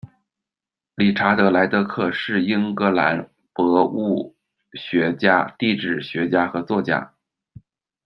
[0.95, 4.35] 理查德·莱德克，是英格兰博物
[4.73, 7.13] 学家，地质学家和作家。